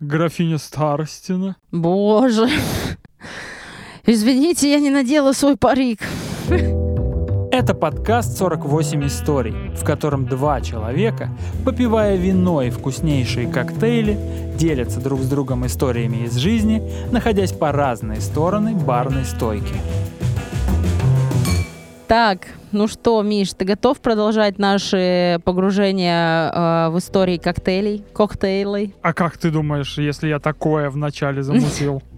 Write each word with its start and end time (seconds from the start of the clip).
Графиня 0.00 0.58
Старостина. 0.58 1.56
Боже. 1.72 2.50
Извините, 4.04 4.70
я 4.70 4.78
не 4.78 4.90
надела 4.90 5.32
свой 5.32 5.56
парик. 5.56 6.00
Это 7.50 7.72
подкаст 7.72 8.38
«48 8.38 9.06
историй», 9.06 9.74
в 9.74 9.84
котором 9.84 10.26
два 10.26 10.60
человека, 10.60 11.30
попивая 11.64 12.16
вино 12.16 12.60
и 12.60 12.68
вкуснейшие 12.68 13.48
коктейли, 13.48 14.18
делятся 14.58 15.00
друг 15.00 15.22
с 15.22 15.28
другом 15.30 15.64
историями 15.64 16.26
из 16.26 16.34
жизни, 16.34 16.82
находясь 17.10 17.52
по 17.52 17.72
разные 17.72 18.20
стороны 18.20 18.74
барной 18.74 19.24
стойки. 19.24 19.74
Так, 22.08 22.46
ну 22.70 22.86
что, 22.86 23.20
Миш, 23.22 23.52
ты 23.52 23.64
готов 23.64 23.98
продолжать 24.00 24.58
наши 24.58 25.40
погружения 25.44 26.52
э, 26.52 26.88
в 26.90 26.98
истории 26.98 27.36
коктейлей, 27.36 28.04
коктейлей? 28.12 28.94
А 29.02 29.12
как 29.12 29.36
ты 29.38 29.50
думаешь, 29.50 29.98
если 29.98 30.28
я 30.28 30.38
такое 30.38 30.90
вначале 30.90 31.42
замутил? 31.42 32.02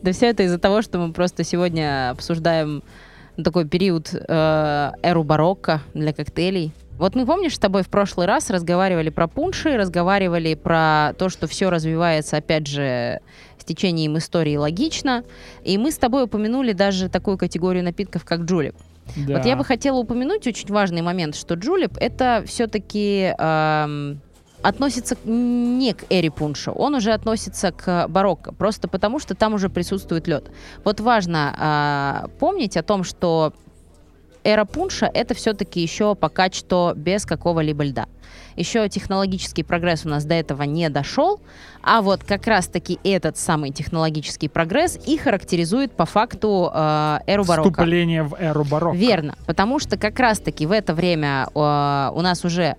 Да 0.00 0.12
все 0.12 0.30
это 0.30 0.44
из-за 0.44 0.58
того, 0.58 0.80
что 0.80 0.98
мы 0.98 1.12
просто 1.12 1.44
сегодня 1.44 2.10
обсуждаем 2.10 2.82
такой 3.42 3.68
период 3.68 4.14
э, 4.14 4.90
эру 5.02 5.22
барокко 5.22 5.82
для 5.92 6.14
коктейлей. 6.14 6.72
Вот 6.96 7.14
мы, 7.14 7.26
помнишь, 7.26 7.56
с 7.56 7.58
тобой 7.58 7.82
в 7.82 7.88
прошлый 7.88 8.26
раз 8.26 8.48
разговаривали 8.48 9.10
про 9.10 9.26
пунши, 9.26 9.76
разговаривали 9.76 10.54
про 10.54 11.12
то, 11.18 11.28
что 11.28 11.46
все 11.46 11.68
развивается, 11.68 12.38
опять 12.38 12.68
же, 12.68 13.20
с 13.58 13.64
течением 13.64 14.16
истории 14.16 14.56
логично. 14.56 15.24
И 15.62 15.76
мы 15.76 15.90
с 15.90 15.98
тобой 15.98 16.24
упомянули 16.24 16.72
даже 16.72 17.10
такую 17.10 17.36
категорию 17.36 17.84
напитков, 17.84 18.24
как 18.24 18.42
джулип. 18.42 18.76
Да. 19.14 19.36
Вот 19.36 19.46
я 19.46 19.56
бы 19.56 19.64
хотела 19.64 19.98
упомянуть 19.98 20.46
очень 20.46 20.68
важный 20.68 21.02
момент, 21.02 21.36
что 21.36 21.54
джулип 21.54 21.96
это 21.98 22.42
все-таки 22.46 23.34
эм, 23.38 24.20
относится 24.62 25.16
не 25.24 25.92
к 25.94 26.04
эре 26.10 26.30
пунша, 26.30 26.72
он 26.72 26.94
уже 26.94 27.12
относится 27.12 27.72
к 27.72 28.08
барокко, 28.08 28.52
просто 28.52 28.88
потому 28.88 29.18
что 29.18 29.34
там 29.34 29.54
уже 29.54 29.68
присутствует 29.68 30.26
лед. 30.26 30.50
Вот 30.84 31.00
важно 31.00 32.24
э, 32.26 32.28
помнить 32.38 32.76
о 32.76 32.82
том, 32.82 33.04
что 33.04 33.52
эра 34.46 34.64
пунша 34.64 35.10
это 35.12 35.34
все-таки 35.34 35.80
еще 35.80 36.14
пока 36.14 36.50
что 36.50 36.92
без 36.94 37.26
какого-либо 37.26 37.84
льда. 37.84 38.06
Еще 38.54 38.88
технологический 38.88 39.62
прогресс 39.62 40.06
у 40.06 40.08
нас 40.08 40.24
до 40.24 40.34
этого 40.34 40.62
не 40.62 40.88
дошел, 40.88 41.40
а 41.82 42.00
вот 42.00 42.24
как 42.24 42.46
раз-таки 42.46 42.98
этот 43.04 43.36
самый 43.36 43.70
технологический 43.70 44.48
прогресс 44.48 44.98
и 45.06 45.18
характеризует 45.18 45.92
по 45.92 46.06
факту 46.06 46.70
э, 46.72 47.18
эру 47.26 47.44
барокко. 47.44 47.70
Вступление 47.70 48.22
в 48.22 48.34
эру 48.38 48.64
барокко. 48.64 48.96
Верно, 48.96 49.34
потому 49.46 49.78
что 49.78 49.98
как 49.98 50.18
раз-таки 50.18 50.64
в 50.64 50.72
это 50.72 50.94
время 50.94 51.48
э, 51.54 52.10
у 52.14 52.20
нас 52.22 52.44
уже 52.44 52.76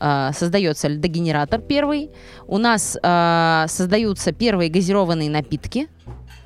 э, 0.00 0.30
создается 0.32 0.88
льдогенератор 0.88 1.60
первый, 1.60 2.10
у 2.48 2.58
нас 2.58 2.98
э, 3.00 3.64
создаются 3.68 4.32
первые 4.32 4.70
газированные 4.70 5.30
напитки, 5.30 5.88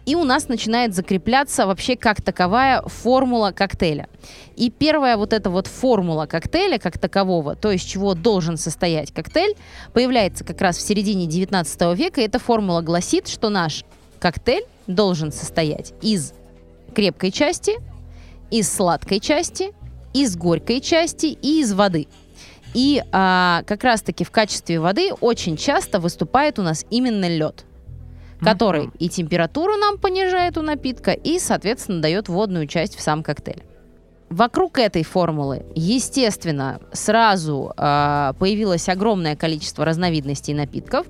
и 0.08 0.14
у 0.14 0.24
нас 0.24 0.48
начинает 0.48 0.94
закрепляться 0.94 1.66
вообще 1.66 1.94
как 1.94 2.22
таковая 2.22 2.80
формула 2.80 3.50
коктейля. 3.50 4.08
И 4.56 4.70
первая 4.70 5.18
вот 5.18 5.34
эта 5.34 5.50
вот 5.50 5.66
формула 5.66 6.24
коктейля 6.24 6.78
как 6.78 6.96
такового, 6.98 7.56
то 7.56 7.70
из 7.70 7.82
чего 7.82 8.14
должен 8.14 8.56
состоять 8.56 9.12
коктейль, 9.12 9.54
появляется 9.92 10.44
как 10.44 10.62
раз 10.62 10.78
в 10.78 10.80
середине 10.80 11.26
19 11.26 11.94
века. 11.94 12.22
И 12.22 12.24
эта 12.24 12.38
формула 12.38 12.80
гласит, 12.80 13.28
что 13.28 13.50
наш 13.50 13.84
коктейль 14.18 14.64
должен 14.86 15.30
состоять 15.30 15.92
из 16.00 16.32
крепкой 16.94 17.30
части, 17.30 17.72
из 18.50 18.72
сладкой 18.72 19.20
части, 19.20 19.74
из 20.14 20.38
горькой 20.38 20.80
части 20.80 21.26
и 21.26 21.60
из 21.60 21.74
воды. 21.74 22.06
И 22.72 23.04
а, 23.12 23.62
как 23.66 23.84
раз-таки 23.84 24.24
в 24.24 24.30
качестве 24.30 24.80
воды 24.80 25.12
очень 25.20 25.58
часто 25.58 26.00
выступает 26.00 26.58
у 26.58 26.62
нас 26.62 26.86
именно 26.88 27.28
лед 27.28 27.66
который 28.40 28.90
и 28.98 29.08
температуру 29.08 29.76
нам 29.76 29.98
понижает 29.98 30.58
у 30.58 30.62
напитка, 30.62 31.12
и, 31.12 31.38
соответственно, 31.38 32.00
дает 32.00 32.28
водную 32.28 32.66
часть 32.66 32.96
в 32.96 33.00
сам 33.00 33.22
коктейль. 33.22 33.62
Вокруг 34.30 34.78
этой 34.78 35.04
формулы, 35.04 35.64
естественно, 35.74 36.80
сразу 36.92 37.72
э, 37.76 38.32
появилось 38.38 38.88
огромное 38.88 39.36
количество 39.36 39.86
разновидностей 39.86 40.52
напитков, 40.52 41.06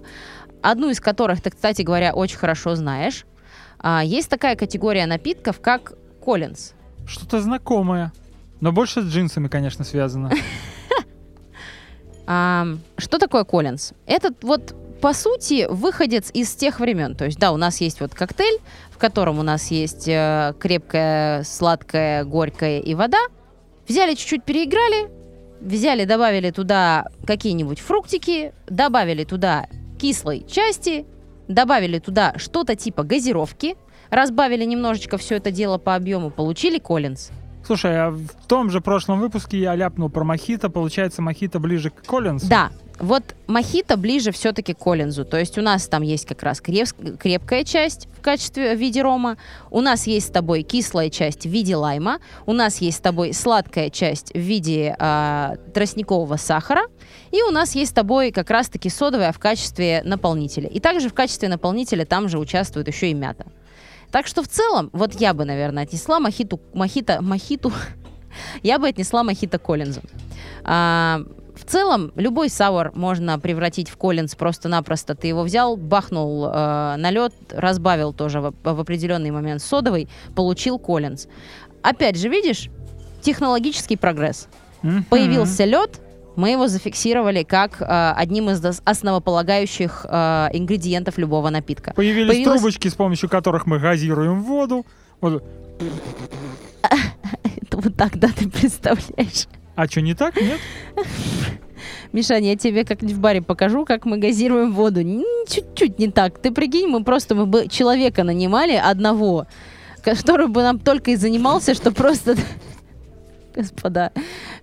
одну 0.62 0.90
из 0.90 1.00
которых 1.00 1.40
ты, 1.40 1.50
кстати 1.50 1.82
говоря, 1.82 2.14
очень 2.14 2.38
хорошо 2.38 2.76
знаешь. 2.76 3.26
А, 3.80 4.02
есть 4.04 4.28
такая 4.28 4.56
категория 4.56 5.06
напитков, 5.06 5.60
как 5.60 5.94
Коллинз. 6.24 6.74
Что-то 7.06 7.40
знакомое. 7.40 8.12
Но 8.60 8.72
больше 8.72 9.02
с 9.02 9.06
джинсами, 9.06 9.48
конечно, 9.48 9.84
связано. 9.84 10.30
Что 12.98 13.18
такое 13.18 13.44
Коллинз? 13.44 13.92
Этот 14.06 14.44
вот 14.44 14.76
по 15.00 15.12
сути, 15.12 15.66
выходец 15.70 16.30
из 16.32 16.54
тех 16.54 16.80
времен. 16.80 17.14
То 17.14 17.26
есть, 17.26 17.38
да, 17.38 17.52
у 17.52 17.56
нас 17.56 17.80
есть 17.80 18.00
вот 18.00 18.14
коктейль, 18.14 18.58
в 18.90 18.98
котором 18.98 19.38
у 19.38 19.42
нас 19.42 19.70
есть 19.70 20.08
э, 20.08 20.54
крепкая, 20.58 21.44
сладкая, 21.44 22.24
горькая 22.24 22.80
и 22.80 22.94
вода. 22.94 23.20
Взяли 23.86 24.14
чуть-чуть, 24.14 24.44
переиграли, 24.44 25.08
взяли, 25.60 26.04
добавили 26.04 26.50
туда 26.50 27.06
какие-нибудь 27.26 27.80
фруктики, 27.80 28.52
добавили 28.66 29.24
туда 29.24 29.68
кислой 30.00 30.44
части, 30.48 31.06
добавили 31.46 31.98
туда 31.98 32.34
что-то 32.36 32.74
типа 32.74 33.04
газировки, 33.04 33.76
разбавили 34.10 34.64
немножечко 34.64 35.16
все 35.16 35.36
это 35.36 35.50
дело 35.50 35.78
по 35.78 35.94
объему, 35.94 36.30
получили 36.30 36.78
Коллинз. 36.78 37.30
Слушай, 37.68 38.00
а 38.00 38.10
в 38.10 38.46
том 38.46 38.70
же 38.70 38.80
прошлом 38.80 39.20
выпуске 39.20 39.58
я 39.58 39.74
ляпнул 39.74 40.08
про 40.08 40.24
мохито. 40.24 40.70
Получается, 40.70 41.20
мохито 41.20 41.58
ближе 41.60 41.90
к 41.90 42.02
Коллинсу? 42.02 42.46
Да, 42.48 42.70
вот 42.98 43.22
мохито 43.46 43.98
ближе 43.98 44.32
все-таки 44.32 44.72
к 44.72 44.78
Коллинзу. 44.78 45.26
То 45.26 45.38
есть 45.38 45.58
у 45.58 45.60
нас 45.60 45.86
там 45.86 46.00
есть 46.00 46.24
как 46.24 46.42
раз 46.42 46.62
креп- 46.62 47.18
крепкая 47.18 47.64
часть 47.64 48.08
в 48.16 48.22
качестве 48.22 48.74
в 48.74 48.78
виде 48.78 49.02
рома, 49.02 49.36
у 49.70 49.82
нас 49.82 50.06
есть 50.06 50.28
с 50.28 50.30
тобой 50.30 50.62
кислая 50.62 51.10
часть 51.10 51.44
в 51.44 51.50
виде 51.50 51.76
лайма, 51.76 52.20
у 52.46 52.54
нас 52.54 52.78
есть 52.78 52.96
с 52.96 53.00
тобой 53.02 53.34
сладкая 53.34 53.90
часть 53.90 54.32
в 54.32 54.38
виде 54.38 54.96
а, 54.98 55.56
тростникового 55.74 56.36
сахара, 56.36 56.84
и 57.32 57.42
у 57.42 57.50
нас 57.50 57.74
есть 57.74 57.90
с 57.90 57.94
тобой 57.94 58.30
как 58.30 58.48
раз-таки 58.48 58.88
содовая 58.88 59.32
в 59.32 59.38
качестве 59.38 60.00
наполнителя. 60.06 60.70
И 60.70 60.80
также 60.80 61.10
в 61.10 61.14
качестве 61.14 61.50
наполнителя 61.50 62.06
там 62.06 62.30
же 62.30 62.38
участвует 62.38 62.88
еще 62.88 63.10
и 63.10 63.14
мята. 63.14 63.44
Так 64.10 64.26
что 64.26 64.42
в 64.42 64.48
целом, 64.48 64.90
вот 64.92 65.14
я 65.14 65.34
бы, 65.34 65.44
наверное, 65.44 65.82
отнесла 65.82 66.20
мохиту, 66.20 66.60
мохито, 66.72 67.20
мохиту, 67.22 67.72
я 68.62 68.78
бы 68.78 68.88
отнесла 68.88 69.22
мохито 69.22 69.58
Коллинзу. 69.58 70.00
А, 70.64 71.20
в 71.54 71.64
целом, 71.64 72.12
любой 72.14 72.48
саур 72.48 72.92
можно 72.94 73.38
превратить 73.38 73.90
в 73.90 73.96
Коллинз 73.96 74.34
просто-напросто. 74.34 75.14
Ты 75.14 75.26
его 75.26 75.42
взял, 75.42 75.76
бахнул 75.76 76.46
э, 76.46 76.50
на 76.96 77.10
лед, 77.10 77.34
разбавил 77.50 78.12
тоже 78.12 78.40
в, 78.40 78.54
в 78.62 78.80
определенный 78.80 79.30
момент 79.30 79.60
содовый, 79.60 80.08
получил 80.36 80.78
Коллинз. 80.78 81.26
Опять 81.82 82.16
же, 82.16 82.28
видишь, 82.28 82.70
технологический 83.22 83.96
прогресс. 83.96 84.48
Мгм. 84.82 85.04
Появился 85.04 85.64
лед, 85.64 86.00
мы 86.38 86.50
его 86.50 86.68
зафиксировали 86.68 87.42
как 87.42 87.82
э, 87.82 88.12
одним 88.16 88.48
из 88.50 88.64
основополагающих 88.84 90.06
э, 90.08 90.48
ингредиентов 90.52 91.18
любого 91.18 91.50
напитка. 91.50 91.92
Появились 91.96 92.30
Появилась- 92.30 92.60
трубочки, 92.60 92.86
с 92.86 92.94
помощью 92.94 93.28
которых 93.28 93.66
мы 93.66 93.80
газируем 93.80 94.42
воду. 94.44 94.86
Вот. 95.20 95.42
Это 96.80 97.76
вот 97.76 97.96
так, 97.96 98.16
да, 98.18 98.28
ты 98.28 98.48
представляешь? 98.48 99.48
А 99.74 99.86
что, 99.86 100.00
не 100.00 100.14
так? 100.14 100.36
Нет? 100.40 100.60
Мишань, 102.12 102.46
я 102.46 102.56
тебе 102.56 102.84
как-нибудь 102.84 103.16
в 103.16 103.20
баре 103.20 103.42
покажу, 103.42 103.84
как 103.84 104.04
мы 104.04 104.18
газируем 104.18 104.72
воду. 104.72 105.02
Чуть-чуть 105.48 105.98
не 105.98 106.08
так. 106.08 106.38
Ты 106.38 106.52
прикинь, 106.52 106.86
мы 106.86 107.02
просто 107.02 107.34
мы 107.34 107.46
бы 107.46 107.66
человека 107.66 108.22
нанимали 108.22 108.74
одного, 108.74 109.48
который 110.02 110.46
бы 110.46 110.62
нам 110.62 110.78
только 110.78 111.10
и 111.10 111.16
занимался, 111.16 111.74
что 111.74 111.90
просто... 111.90 112.36
Господа, 113.58 114.12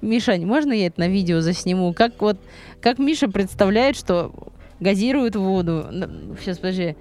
Мишань, 0.01 0.45
можно 0.45 0.71
я 0.71 0.87
это 0.87 1.01
на 1.01 1.09
видео 1.09 1.41
засниму? 1.41 1.93
Как 1.93 2.13
вот, 2.21 2.37
как 2.81 2.97
Миша 2.97 3.27
представляет, 3.27 3.97
что 3.97 4.31
газирует 4.79 5.35
воду. 5.35 5.85
Сейчас, 6.39 6.59
подожди. 6.59 6.95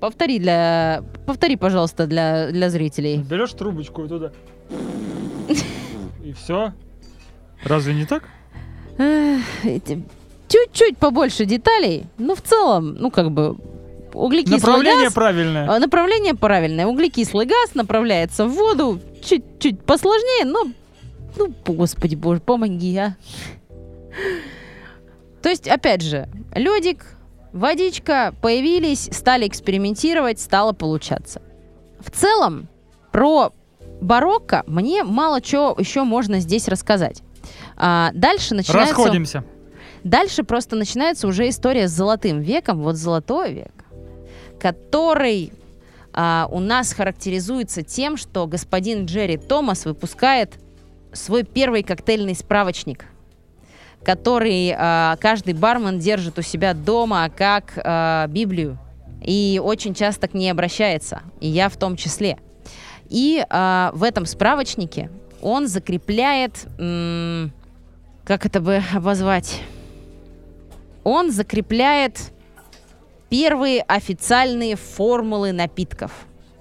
Повтори 0.00 0.38
для... 0.38 1.02
Повтори, 1.26 1.56
пожалуйста, 1.56 2.06
для, 2.06 2.50
для 2.50 2.70
зрителей. 2.70 3.18
Берешь 3.18 3.52
трубочку 3.52 4.04
и 4.04 4.08
туда. 4.08 4.32
И 6.24 6.32
все. 6.32 6.72
Разве 7.64 7.92
не 7.94 8.06
так? 8.06 8.24
Чуть-чуть 10.48 10.96
побольше 10.96 11.44
деталей, 11.44 12.04
но 12.16 12.34
в 12.34 12.40
целом, 12.40 12.94
ну, 12.94 13.10
как 13.10 13.30
бы, 13.30 13.56
углекислый 14.14 14.58
Направление 14.58 15.04
газ... 15.04 15.12
правильное. 15.12 15.68
а, 15.68 15.78
Направление 15.78 16.34
правильное. 16.34 16.86
Углекислый 16.86 17.46
газ 17.46 17.74
направляется 17.74 18.46
в 18.46 18.52
воду 18.52 19.00
чуть-чуть 19.22 19.82
посложнее, 19.82 20.46
но... 20.46 20.64
Ну, 21.36 21.52
господи 21.66 22.14
боже, 22.14 22.40
помоги, 22.40 22.96
а. 22.96 23.16
То 25.42 25.48
есть, 25.48 25.68
опять 25.68 26.02
же, 26.02 26.28
ледик, 26.54 27.04
водичка 27.52 28.34
появились, 28.42 29.08
стали 29.12 29.46
экспериментировать, 29.46 30.40
стало 30.40 30.72
получаться. 30.72 31.42
В 32.00 32.10
целом, 32.10 32.68
про 33.12 33.52
барокко 34.00 34.64
мне 34.66 35.04
мало 35.04 35.40
чего 35.40 35.74
еще 35.78 36.02
можно 36.04 36.40
здесь 36.40 36.68
рассказать. 36.68 37.22
А, 37.76 38.10
дальше 38.14 38.54
начинается... 38.54 38.94
Расходимся. 38.94 39.44
Дальше 40.04 40.44
просто 40.44 40.76
начинается 40.76 41.26
уже 41.26 41.48
история 41.48 41.88
с 41.88 41.92
золотым 41.92 42.40
веком. 42.40 42.82
Вот 42.82 42.96
золотой 42.96 43.52
век. 43.52 43.72
который 44.60 45.52
а, 46.12 46.48
у 46.50 46.60
нас 46.60 46.92
характеризуется 46.92 47.82
тем, 47.82 48.16
что 48.16 48.46
господин 48.46 49.04
Джерри 49.06 49.36
Томас 49.36 49.84
выпускает 49.84 50.54
свой 51.16 51.42
первый 51.42 51.82
коктейльный 51.82 52.34
справочник, 52.34 53.06
который 54.04 54.74
а, 54.76 55.16
каждый 55.20 55.54
бармен 55.54 55.98
держит 55.98 56.38
у 56.38 56.42
себя 56.42 56.74
дома 56.74 57.28
как 57.34 57.72
а, 57.76 58.26
Библию 58.28 58.78
и 59.22 59.60
очень 59.62 59.94
часто 59.94 60.28
к 60.28 60.34
ней 60.34 60.50
обращается, 60.50 61.22
и 61.40 61.48
я 61.48 61.68
в 61.68 61.76
том 61.76 61.96
числе. 61.96 62.38
И 63.08 63.44
а, 63.48 63.90
в 63.94 64.02
этом 64.02 64.26
справочнике 64.26 65.10
он 65.42 65.66
закрепляет, 65.68 66.66
м, 66.78 67.52
как 68.24 68.46
это 68.46 68.60
бы 68.60 68.82
обозвать, 68.94 69.62
он 71.04 71.30
закрепляет 71.30 72.32
первые 73.28 73.82
официальные 73.82 74.76
формулы 74.76 75.52
напитков. 75.52 76.12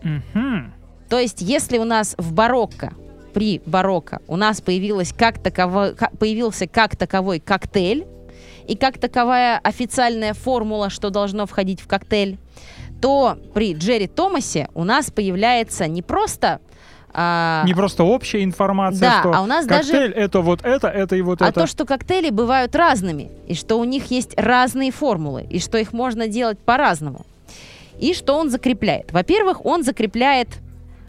Мгм. 0.03 0.73
То 1.09 1.19
есть, 1.19 1.41
если 1.41 1.77
у 1.77 1.83
нас 1.83 2.15
в 2.17 2.33
барокко, 2.33 2.93
при 3.35 3.61
барокко, 3.65 4.21
у 4.27 4.37
нас 4.37 4.61
появилась 4.61 5.13
как 5.15 5.37
таковой, 5.43 5.93
ка- 5.93 6.09
появился 6.17 6.67
как 6.67 6.95
таковой 6.95 7.39
коктейль, 7.41 8.05
и 8.65 8.75
как 8.77 8.97
таковая 8.97 9.59
официальная 9.59 10.33
формула, 10.33 10.89
что 10.89 11.09
должно 11.09 11.45
входить 11.45 11.81
в 11.81 11.87
коктейль, 11.87 12.37
то 13.01 13.37
при 13.53 13.73
Джерри 13.73 14.07
Томасе 14.07 14.69
у 14.73 14.85
нас 14.85 15.11
появляется 15.11 15.85
не 15.87 16.01
просто... 16.01 16.59
а, 17.13 17.63
Не 17.65 17.73
просто 17.73 18.05
общая 18.05 18.41
информация, 18.43 19.01
Да, 19.01 19.19
что 19.19 19.33
а 19.35 19.41
у 19.41 19.45
нас 19.45 19.65
даже- 19.67 19.91
коктейль 19.91 20.13
это 20.13 20.39
вот 20.39 20.61
это, 20.63 20.87
это 20.87 21.15
и 21.17 21.21
вот 21.21 21.41
а 21.41 21.49
это. 21.49 21.59
то, 21.61 21.67
что 21.67 21.85
коктейли 21.85 22.29
бывают 22.29 22.73
разными, 22.73 23.29
и 23.47 23.53
что 23.53 23.77
у 23.77 23.83
них 23.83 24.05
есть 24.11 24.33
разные 24.37 24.91
формулы, 24.91 25.45
и 25.49 25.59
что 25.59 25.77
их 25.77 25.91
можно 25.91 26.27
делать 26.27 26.57
по-разному. 26.57 27.25
И 27.99 28.13
что 28.13 28.37
он 28.37 28.49
закрепляет? 28.49 29.11
Во-первых, 29.11 29.65
он 29.65 29.83
закрепляет 29.83 30.47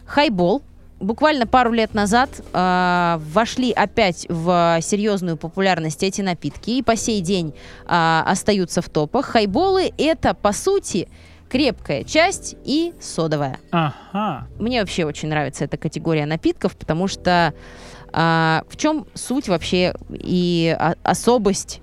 хайбол. 0.05 0.61
Буквально 0.99 1.45
пару 1.45 1.71
лет 1.71 1.93
назад 1.93 2.29
а, 2.53 3.21
вошли 3.31 3.71
опять 3.71 4.25
в 4.29 4.79
серьезную 4.81 5.37
популярность 5.37 6.01
эти 6.01 6.21
напитки, 6.21 6.71
и 6.71 6.81
по 6.81 6.95
сей 6.95 7.21
день 7.21 7.53
а, 7.85 8.23
остаются 8.25 8.81
в 8.81 8.89
топах. 8.89 9.27
Хайболы 9.27 9.93
это, 9.99 10.33
по 10.33 10.51
сути, 10.51 11.07
крепкая 11.49 12.03
часть 12.03 12.55
и 12.65 12.93
содовая. 12.99 13.59
Ага. 13.71 14.47
Мне 14.57 14.79
вообще 14.79 15.05
очень 15.05 15.29
нравится 15.29 15.65
эта 15.65 15.77
категория 15.77 16.25
напитков, 16.25 16.75
потому 16.75 17.07
что 17.07 17.53
а, 18.11 18.63
в 18.67 18.75
чем 18.75 19.05
суть 19.13 19.47
вообще 19.47 19.93
и 20.09 20.75
о- 20.77 20.95
особость 21.03 21.81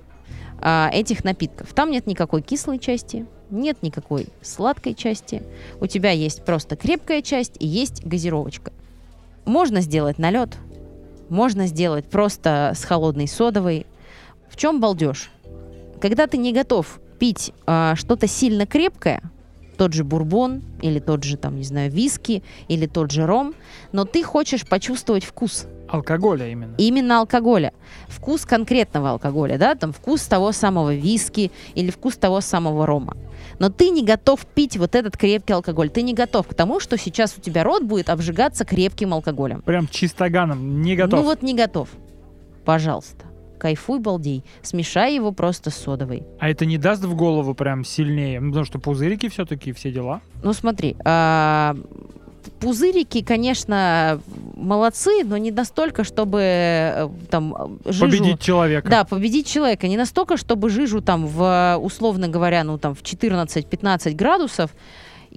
а, 0.61 0.91
этих 0.93 1.23
напитков? 1.23 1.73
Там 1.73 1.93
нет 1.93 2.09
никакой 2.09 2.43
кислой 2.43 2.81
части, 2.81 3.27
нет 3.51 3.81
никакой 3.83 4.27
сладкой 4.43 4.95
части. 4.95 5.45
У 5.81 5.87
тебя 5.87 6.11
есть 6.11 6.45
просто 6.45 6.75
крепкая 6.75 7.23
часть 7.23 7.55
и 7.61 7.67
есть 7.67 8.05
газировочка. 8.05 8.73
Можно 9.45 9.81
сделать 9.81 10.19
налет, 10.19 10.57
можно 11.29 11.67
сделать 11.67 12.07
просто 12.07 12.73
с 12.75 12.85
холодной 12.85 13.29
содовой. 13.29 13.87
В 14.49 14.57
чем 14.57 14.81
балдеж? 14.81 15.31
Когда 16.01 16.27
ты 16.27 16.37
не 16.37 16.53
готов 16.53 17.01
пить 17.19 17.53
а, 17.67 17.95
что-то 17.97 18.27
сильно 18.27 18.67
крепкое, 18.67 19.23
тот 19.77 19.93
же 19.93 20.05
бурбон 20.05 20.63
или 20.81 20.99
тот 20.99 21.25
же, 21.25 21.37
там, 21.37 21.57
не 21.57 21.65
знаю, 21.65 21.91
виски 21.91 22.43
или 22.69 22.87
тот 22.87 23.11
же 23.11 23.27
ром, 23.27 23.55
но 23.93 24.05
ты 24.05 24.23
хочешь 24.23 24.67
почувствовать 24.67 25.25
вкус 25.25 25.67
Алкоголя 25.95 26.49
именно. 26.49 26.75
именно 26.79 27.21
алкоголя. 27.21 27.73
Вкус 28.09 28.45
конкретного 28.45 29.11
алкоголя, 29.11 29.59
да, 29.59 29.75
там 29.75 29.93
вкус 29.93 30.23
того 30.23 30.53
самого 30.53 30.95
виски 30.95 31.51
или 31.75 31.91
вкус 31.91 32.17
того 32.17 32.41
самого 32.41 32.87
рома. 32.87 33.17
Но 33.59 33.69
ты 33.69 33.91
не 33.91 34.05
готов 34.05 34.45
пить 34.47 34.77
вот 34.77 34.95
этот 34.95 35.17
крепкий 35.17 35.53
алкоголь. 35.53 35.89
Ты 35.91 36.03
не 36.03 36.15
готов 36.15 36.49
к 36.49 36.55
тому, 36.55 36.81
что 36.81 36.97
сейчас 36.99 37.37
у 37.39 37.41
тебя 37.41 37.63
рот 37.63 37.83
будет 37.83 38.09
обжигаться 38.11 38.65
крепким 38.65 39.15
алкоголем. 39.15 39.63
Прям 39.63 39.87
чистоганом. 39.87 40.83
Не 40.83 40.97
готов. 40.97 41.21
Ну 41.21 41.25
вот 41.25 41.43
не 41.43 41.55
готов. 41.55 41.89
Пожалуйста. 42.65 43.27
Кайфуй, 43.59 43.99
балдей. 44.01 44.45
Смешай 44.63 45.15
его 45.15 45.33
просто 45.33 45.71
с 45.71 45.77
содовой. 45.77 46.25
А 46.39 46.51
это 46.51 46.67
не 46.67 46.77
даст 46.77 47.05
в 47.05 47.15
голову 47.15 47.55
прям 47.55 47.85
сильнее? 47.85 48.41
Ну, 48.41 48.49
потому 48.49 48.67
что 48.67 48.79
пузырики 48.79 49.29
все-таки, 49.29 49.73
все 49.73 49.91
дела. 49.93 50.21
Ну 50.43 50.53
смотри, 50.53 50.97
а, 51.05 51.77
пузырики, 52.61 53.23
конечно, 53.23 54.21
молодцы, 54.57 55.25
но 55.25 55.37
не 55.37 55.51
настолько, 55.51 56.05
чтобы 56.05 56.41
э, 56.43 57.09
там 57.31 57.79
э, 57.85 57.93
жижу... 57.93 58.07
Победить 58.07 58.41
человека. 58.41 58.89
Да, 58.89 59.05
победить 59.05 59.47
человека. 59.47 59.89
Не 59.89 59.97
настолько, 59.97 60.37
чтобы 60.37 60.71
жижу 60.71 61.01
там 61.01 61.27
в, 61.27 61.79
условно 61.81 62.29
говоря, 62.29 62.65
ну 62.65 62.79
там 62.79 62.95
в 62.95 63.03
14-15 63.03 64.15
градусов. 64.15 64.71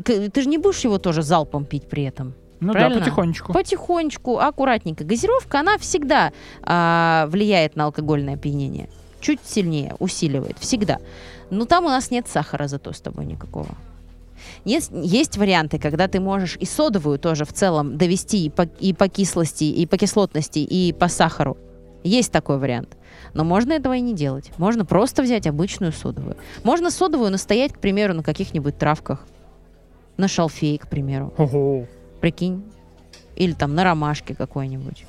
Ты 0.04 0.42
же 0.42 0.48
не 0.48 0.57
будешь 0.57 0.81
его 0.81 0.98
тоже 1.00 1.24
залпом 1.24 1.65
пить 1.65 1.89
при 1.89 2.04
этом. 2.04 2.33
Ну 2.59 2.74
правильно? 2.74 2.95
да, 2.95 3.06
потихонечку. 3.06 3.54
Потихонечку, 3.54 4.39
аккуратненько. 4.39 5.04
Газировка, 5.04 5.59
она 5.59 5.77
всегда 5.77 6.31
а, 6.63 7.27
влияет 7.30 7.75
на 7.75 7.86
алкогольное 7.86 8.36
опьянение. 8.36 8.89
Чуть 9.19 9.39
сильнее, 9.45 9.95
усиливает, 10.00 10.57
всегда. 10.59 11.00
Но 11.50 11.65
там 11.65 11.86
у 11.86 11.89
нас 11.89 12.12
нет 12.12 12.27
сахара 12.27 12.68
зато 12.68 12.94
с 12.94 13.01
тобой 13.01 13.25
никакого. 13.25 13.69
Есть, 14.65 14.91
есть 14.94 15.38
варианты, 15.38 15.79
когда 15.79 16.07
ты 16.07 16.19
можешь 16.19 16.57
и 16.59 16.65
содовую 16.65 17.19
тоже 17.19 17.45
в 17.45 17.53
целом 17.53 17.97
довести 17.97 18.45
и 18.45 18.49
по, 18.49 18.63
и 18.63 18.94
по 18.94 19.07
кислости, 19.07 19.65
и 19.65 19.85
по 19.85 19.97
кислотности, 19.97 20.59
и 20.59 20.94
по 20.94 21.07
сахару. 21.07 21.57
Есть 22.03 22.31
такой 22.31 22.57
вариант. 22.57 22.97
Но 23.33 23.44
можно 23.44 23.73
этого 23.73 23.95
и 23.95 24.01
не 24.01 24.13
делать. 24.13 24.51
Можно 24.57 24.85
просто 24.85 25.21
взять 25.21 25.47
обычную 25.47 25.91
содовую. 25.91 26.38
Можно 26.63 26.91
содовую 26.91 27.31
настоять, 27.31 27.73
к 27.73 27.79
примеру, 27.79 28.13
на 28.13 28.23
каких-нибудь 28.23 28.77
травках. 28.77 29.25
На 30.15 30.27
шалфее, 30.27 30.79
к 30.79 30.88
примеру. 30.88 31.33
Ого. 31.38 31.85
Прикинь. 32.21 32.63
Или 33.35 33.53
там 33.53 33.75
на 33.75 33.83
ромашке 33.83 34.33
какой-нибудь. 34.33 35.05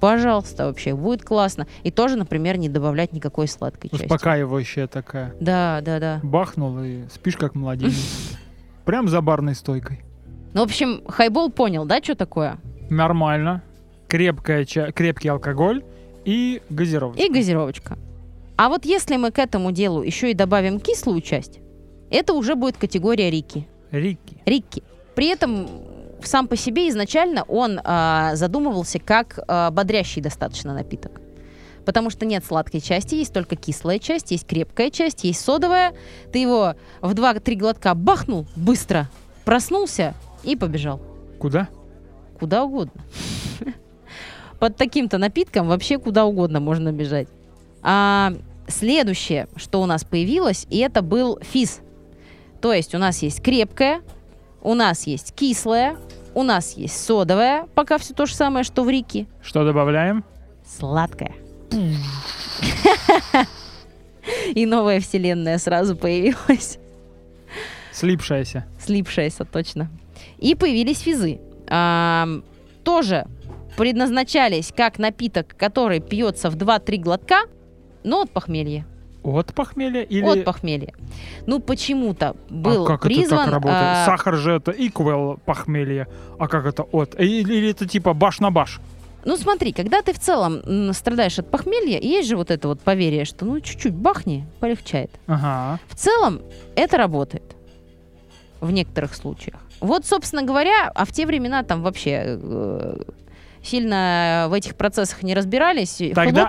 Пожалуйста, 0.00 0.66
вообще, 0.66 0.94
будет 0.94 1.24
классно. 1.24 1.66
И 1.82 1.90
тоже, 1.90 2.16
например, 2.16 2.58
не 2.58 2.68
добавлять 2.68 3.12
никакой 3.12 3.48
сладкой 3.48 3.90
части. 3.90 4.04
Успокаивающая 4.04 4.86
такая. 4.86 5.34
Да, 5.40 5.80
да, 5.82 5.98
да. 5.98 6.20
Бахнул 6.22 6.78
и 6.80 7.04
спишь 7.12 7.36
как 7.36 7.54
младенец. 7.54 7.94
Прям 8.86 9.08
за 9.08 9.20
барной 9.20 9.54
стойкой. 9.54 10.00
Ну, 10.54 10.60
в 10.60 10.64
общем, 10.64 11.02
хайбол 11.06 11.50
понял, 11.50 11.84
да, 11.84 12.00
что 12.02 12.14
такое? 12.14 12.58
Нормально. 12.88 13.62
Крепкая, 14.08 14.64
ча- 14.64 14.92
крепкий 14.92 15.28
алкоголь 15.28 15.84
и 16.24 16.62
газировка. 16.70 17.20
И 17.20 17.28
газировочка. 17.28 17.98
А 18.56 18.68
вот 18.68 18.86
если 18.86 19.16
мы 19.16 19.32
к 19.32 19.38
этому 19.40 19.72
делу 19.72 20.02
еще 20.02 20.30
и 20.30 20.34
добавим 20.34 20.80
кислую 20.80 21.20
часть, 21.20 21.58
это 22.10 22.32
уже 22.32 22.54
будет 22.54 22.76
категория 22.76 23.28
Рики. 23.28 23.66
Рики. 23.90 24.40
Рикки. 24.46 24.82
При 25.16 25.26
этом 25.26 25.68
сам 26.22 26.46
по 26.46 26.56
себе 26.56 26.88
изначально 26.88 27.42
он 27.42 27.80
а, 27.82 28.36
задумывался 28.36 29.00
как 29.00 29.40
а, 29.48 29.70
бодрящий 29.72 30.22
достаточно 30.22 30.72
напиток. 30.72 31.20
Потому 31.86 32.10
что 32.10 32.26
нет 32.26 32.44
сладкой 32.44 32.80
части, 32.80 33.14
есть 33.14 33.32
только 33.32 33.54
кислая 33.54 34.00
часть, 34.00 34.32
есть 34.32 34.44
крепкая 34.46 34.90
часть, 34.90 35.22
есть 35.22 35.40
содовая. 35.40 35.94
Ты 36.32 36.40
его 36.40 36.74
в 37.00 37.12
2-3 37.14 37.54
глотка 37.54 37.94
бахнул 37.94 38.46
быстро, 38.56 39.08
проснулся 39.44 40.14
и 40.42 40.56
побежал. 40.56 41.00
Куда? 41.38 41.68
Куда 42.40 42.64
угодно. 42.64 43.00
Под 44.58 44.76
таким-то 44.76 45.16
напитком 45.18 45.68
вообще 45.68 45.98
куда 45.98 46.24
угодно 46.24 46.58
можно 46.58 46.90
бежать. 46.90 47.28
А, 47.82 48.32
следующее, 48.66 49.46
что 49.54 49.80
у 49.80 49.86
нас 49.86 50.02
появилось, 50.02 50.66
и 50.68 50.78
это 50.78 51.02
был 51.02 51.38
физ. 51.40 51.80
То 52.60 52.72
есть 52.72 52.96
у 52.96 52.98
нас 52.98 53.22
есть 53.22 53.40
крепкая, 53.42 54.00
у 54.60 54.74
нас 54.74 55.06
есть 55.06 55.32
кислая, 55.34 55.96
у 56.34 56.42
нас 56.42 56.72
есть 56.72 57.00
содовая, 57.00 57.68
пока 57.76 57.96
все 57.98 58.12
то 58.12 58.26
же 58.26 58.34
самое, 58.34 58.64
что 58.64 58.82
в 58.82 58.90
Рике, 58.90 59.28
Что 59.40 59.64
добавляем? 59.64 60.24
сладкая. 60.66 61.34
И 64.54 64.66
новая 64.66 65.00
вселенная 65.00 65.58
сразу 65.58 65.96
появилась. 65.96 66.78
Слипшаяся. 67.92 68.66
слипшаяся 68.78 69.44
точно. 69.44 69.88
И 70.38 70.54
появились 70.54 71.00
физы. 71.00 71.40
Ам, 71.68 72.44
тоже 72.84 73.26
предназначались 73.76 74.72
как 74.74 74.98
напиток, 74.98 75.56
который 75.56 76.00
пьется 76.00 76.50
в 76.50 76.56
2-3 76.56 76.98
глотка, 76.98 77.40
но 78.04 78.22
от 78.22 78.30
похмелья. 78.30 78.86
От 79.22 79.54
похмелья 79.54 80.02
или... 80.02 80.24
От 80.24 80.44
похмелья. 80.44 80.94
Ну, 81.46 81.58
почему-то 81.58 82.36
был 82.48 82.84
а 82.84 82.86
как 82.86 83.02
призван... 83.02 83.40
это 83.40 83.44
так 83.44 83.54
работает? 83.54 83.82
а, 83.82 84.06
Сахар 84.06 84.36
же 84.36 84.52
это 84.52 84.70
equal 84.70 85.40
похмелье. 85.44 86.06
А 86.38 86.46
как 86.46 86.64
это 86.64 86.84
от? 86.84 87.18
Или, 87.18 87.54
или 87.54 87.70
это 87.70 87.88
типа 87.88 88.14
баш 88.14 88.40
на 88.40 88.50
баш? 88.50 88.80
Ну, 89.26 89.36
смотри, 89.36 89.72
когда 89.72 90.02
ты 90.02 90.12
в 90.12 90.20
целом 90.20 90.92
страдаешь 90.94 91.38
от 91.40 91.50
похмелья, 91.50 91.98
есть 91.98 92.28
же 92.28 92.36
вот 92.36 92.52
это 92.52 92.68
вот 92.68 92.80
поверье, 92.80 93.24
что 93.24 93.44
ну 93.44 93.60
чуть-чуть 93.60 93.92
бахни, 93.92 94.46
полегчает. 94.60 95.10
Ага. 95.26 95.80
В 95.88 95.96
целом 95.96 96.42
это 96.76 96.96
работает 96.96 97.56
в 98.60 98.70
некоторых 98.70 99.16
случаях. 99.16 99.56
Вот, 99.80 100.06
собственно 100.06 100.42
говоря, 100.42 100.92
а 100.94 101.04
в 101.04 101.10
те 101.10 101.26
времена 101.26 101.64
там 101.64 101.82
вообще 101.82 102.22
э, 102.24 103.02
сильно 103.66 104.46
в 104.48 104.52
этих 104.52 104.74
процессах 104.76 105.22
не 105.22 105.34
разбирались. 105.34 106.00
Тогда 106.14 106.46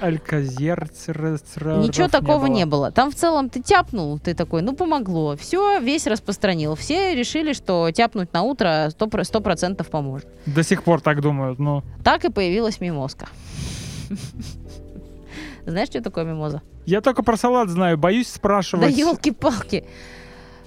альказерцеров 0.00 1.84
Ничего 1.86 2.08
такого 2.08 2.46
было. 2.46 2.54
не 2.54 2.66
было. 2.66 2.90
Там 2.90 3.10
в 3.10 3.14
целом 3.14 3.48
ты 3.48 3.60
тяпнул, 3.62 4.18
ты 4.18 4.34
такой, 4.34 4.62
ну 4.62 4.74
помогло. 4.74 5.36
Все, 5.36 5.78
весь 5.80 6.06
распространил. 6.06 6.74
Все 6.74 7.14
решили, 7.14 7.52
что 7.52 7.90
тяпнуть 7.90 8.32
на 8.32 8.42
утро 8.42 8.88
100%, 8.98 9.22
100% 9.22 9.84
поможет. 9.88 10.28
До 10.46 10.62
сих 10.62 10.82
пор 10.82 11.00
так 11.00 11.20
думают. 11.20 11.58
Ну, 11.58 11.82
Так 12.04 12.24
и 12.24 12.30
появилась 12.30 12.80
мимозка. 12.80 13.28
Знаешь, 15.66 15.88
что 15.88 16.00
такое 16.02 16.24
мимоза? 16.24 16.62
я 16.86 17.00
только 17.02 17.22
про 17.22 17.36
салат 17.36 17.68
знаю, 17.68 17.98
боюсь 17.98 18.28
Да 18.28 18.34
спрашивать. 18.34 18.96
елки-палки. 18.96 19.84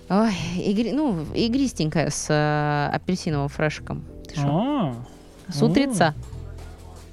Ой, 0.10 0.32
игри- 0.58 0.92
ну, 0.94 1.18
игристенькая 1.34 2.10
с 2.12 2.28
э, 2.30 2.96
апельсиновым 2.96 3.48
фрешиком. 3.48 4.04
Ты 4.28 4.36
шо? 4.40 4.48
А, 4.48 4.96
С 5.54 5.62
утреца. 5.62 6.14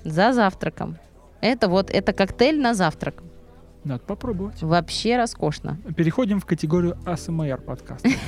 За 0.05 0.33
завтраком. 0.33 0.97
Это 1.41 1.69
вот, 1.69 1.91
это 1.91 2.13
коктейль 2.13 2.61
на 2.61 2.75
завтрак. 2.75 3.23
надо 3.85 4.03
попробовать. 4.05 4.61
Вообще 4.63 5.17
роскошно. 5.17 5.79
Переходим 5.97 6.41
в 6.41 6.47
категорию 6.47 6.97
АСМР 7.05 7.59
подкаста. 7.61 8.09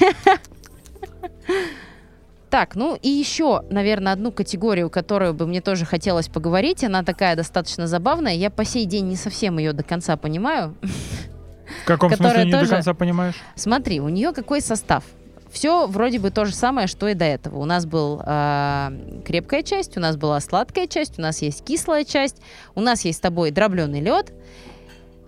Так, 2.51 2.75
ну 2.75 2.99
и 3.01 3.09
еще, 3.09 3.63
наверное, 3.71 4.13
одну 4.13 4.33
категорию, 4.33 4.91
которую 4.91 5.35
бы 5.35 5.47
мне 5.47 5.61
тоже 5.61 5.85
хотелось 5.85 6.27
поговорить. 6.27 6.83
Она 6.83 7.05
такая 7.05 7.37
достаточно 7.37 7.87
забавная. 7.87 8.35
Я 8.35 8.51
по 8.51 8.65
сей 8.65 8.87
день 8.87 9.07
не 9.07 9.15
совсем 9.15 9.59
ее 9.59 9.73
до 9.73 9.85
конца 9.85 10.17
понимаю. 10.17 10.75
В 10.83 11.87
каком 11.87 12.13
смысле 12.17 12.47
не 12.47 12.51
тоже- 12.51 12.67
до 12.67 12.75
конца 12.75 12.95
понимаешь? 12.95 13.37
Смотри, 13.55 14.01
у 14.01 14.09
нее 14.09 14.33
какой 14.33 14.61
состав? 14.61 15.05
Все 15.51 15.87
вроде 15.87 16.19
бы 16.19 16.31
то 16.31 16.45
же 16.45 16.55
самое, 16.55 16.87
что 16.87 17.09
и 17.09 17.15
до 17.15 17.25
этого. 17.25 17.59
У 17.59 17.65
нас 17.65 17.85
был 17.85 18.23
а, 18.25 18.93
крепкая 19.25 19.63
часть, 19.63 19.97
у 19.97 20.01
нас 20.01 20.17
была 20.17 20.41
сладкая 20.41 20.87
часть, 20.87 21.19
у 21.19 21.23
нас 21.23 21.43
есть 21.43 21.65
кислая 21.65 22.05
часть, 22.05 22.41
у 22.75 22.81
нас 22.81 23.05
есть 23.05 23.19
с 23.19 23.21
тобой 23.21 23.51
дробленый 23.51 24.01
лед, 24.01 24.33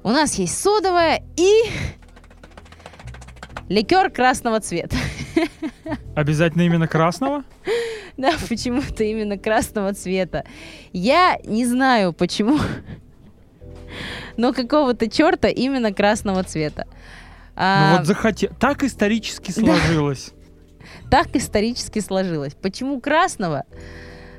у 0.04 0.10
нас 0.10 0.34
есть 0.34 0.58
содовая 0.60 1.22
и 1.36 1.64
ликер 3.68 4.10
красного 4.10 4.60
цвета. 4.60 4.96
Обязательно 6.14 6.62
именно 6.62 6.86
красного? 6.86 7.44
Да, 8.16 8.32
почему-то 8.48 9.02
именно 9.02 9.38
красного 9.38 9.94
цвета. 9.94 10.44
Я 10.92 11.38
не 11.44 11.66
знаю, 11.66 12.12
почему, 12.12 12.58
но 14.36 14.52
какого-то 14.52 15.10
черта 15.10 15.48
именно 15.48 15.92
красного 15.92 16.44
цвета. 16.44 16.86
Ну 17.54 17.62
А, 17.62 17.96
вот 17.98 18.06
захотел. 18.06 18.50
Так 18.58 18.82
исторически 18.82 19.50
сложилось. 19.50 20.32
Так 21.10 21.34
исторически 21.34 22.00
сложилось. 22.00 22.54
Почему 22.54 23.00
красного? 23.00 23.64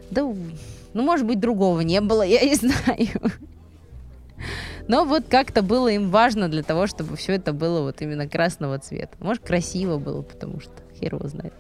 Да, 0.10 0.22
ну, 0.22 1.04
может 1.04 1.26
быть, 1.26 1.40
другого 1.40 1.82
не 1.82 2.02
было, 2.02 2.22
я 2.26 2.42
не 2.42 2.56
знаю. 2.56 3.08
Но 4.88 5.06
вот 5.06 5.26
как-то 5.30 5.62
было 5.62 5.88
им 5.88 6.10
важно 6.10 6.50
для 6.50 6.64
того, 6.64 6.88
чтобы 6.88 7.16
все 7.16 7.34
это 7.34 7.54
было 7.54 7.82
вот 7.82 8.02
именно 8.02 8.28
красного 8.28 8.80
цвета. 8.80 9.16
Может, 9.20 9.44
красиво 9.44 9.98
было, 9.98 10.22
потому 10.22 10.60
что 10.60 10.74
хер 11.00 11.16
его 11.16 11.28
знает. 11.28 11.54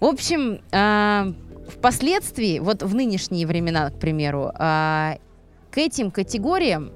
В 0.00 0.06
общем, 0.06 0.60
а, 0.72 1.32
впоследствии, 1.68 2.58
вот 2.58 2.82
в 2.82 2.94
нынешние 2.94 3.46
времена, 3.46 3.90
к 3.90 3.98
примеру, 3.98 4.50
а, 4.54 5.18
к 5.70 5.78
этим 5.78 6.10
категориям, 6.10 6.90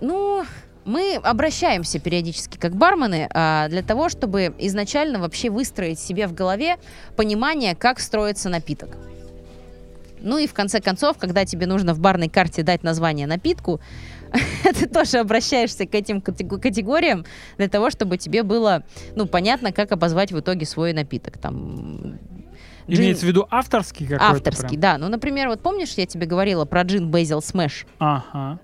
ну, 0.00 0.44
мы 0.84 1.14
обращаемся 1.16 1.98
периодически 1.98 2.58
как 2.58 2.74
бармены 2.74 3.28
а, 3.32 3.68
для 3.68 3.82
того, 3.82 4.08
чтобы 4.08 4.54
изначально 4.58 5.18
вообще 5.18 5.50
выстроить 5.50 5.98
себе 5.98 6.26
в 6.26 6.34
голове 6.34 6.76
понимание, 7.16 7.74
как 7.74 8.00
строится 8.00 8.48
напиток. 8.48 8.96
Ну 10.20 10.38
и 10.38 10.46
в 10.46 10.54
конце 10.54 10.80
концов, 10.80 11.18
когда 11.18 11.44
тебе 11.44 11.66
нужно 11.66 11.92
в 11.94 12.00
барной 12.00 12.28
карте 12.28 12.62
дать 12.62 12.82
название 12.82 13.26
напитку, 13.26 13.80
ты 14.62 14.88
тоже 14.88 15.18
обращаешься 15.18 15.86
к 15.86 15.94
этим 15.94 16.18
катего- 16.20 16.58
категориям 16.58 17.24
для 17.58 17.68
того, 17.68 17.90
чтобы 17.90 18.16
тебе 18.16 18.42
было, 18.42 18.82
ну, 19.14 19.26
понятно, 19.26 19.70
как 19.72 19.92
обозвать 19.92 20.32
в 20.32 20.40
итоге 20.40 20.66
свой 20.66 20.92
напиток. 20.92 21.38
Там 21.38 22.18
джин- 22.88 23.00
Имеется 23.00 23.26
в 23.26 23.28
виду 23.28 23.46
авторский 23.50 24.06
какой-то 24.06 24.32
авторский, 24.36 24.68
прям? 24.78 24.80
да. 24.80 24.98
Ну, 24.98 25.08
например, 25.08 25.48
вот 25.48 25.60
помнишь, 25.62 25.92
я 25.96 26.06
тебе 26.06 26.26
говорила 26.26 26.64
про 26.64 26.82
джин 26.82 27.10
Basil 27.10 27.38
Smash? 27.40 27.86
Ага. 27.98 28.58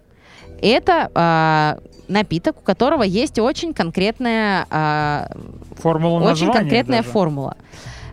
Это 0.62 1.10
а, 1.14 1.78
напиток, 2.10 2.58
у 2.58 2.62
которого 2.62 3.02
есть 3.02 3.38
очень 3.38 3.72
конкретная, 3.72 4.66
а, 4.70 5.30
Формула 5.76 6.30
очень 6.30 6.52
конкретная 6.52 6.98
даже. 6.98 7.10
формула. 7.10 7.56